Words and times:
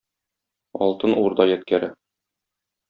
Алтын 0.85 1.15
Урда 1.25 1.49
ядкәре 1.53 1.95